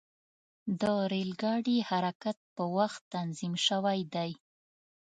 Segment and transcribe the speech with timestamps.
[0.79, 0.81] د
[1.11, 4.31] ریل ګاډي حرکت په وخت تنظیم شوی دی.